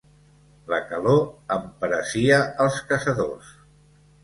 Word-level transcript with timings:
La 0.71 0.79
calor 0.91 1.21
emperesia 1.57 2.41
els 2.67 2.83
caçadors. 2.95 3.55